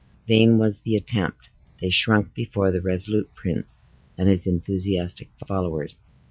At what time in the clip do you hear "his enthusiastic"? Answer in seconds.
4.27-5.29